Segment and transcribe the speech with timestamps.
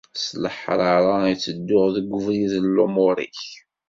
[0.21, 3.43] S leḥṛaṛa i ttedduɣ deg ubrid n lumuṛ-ik.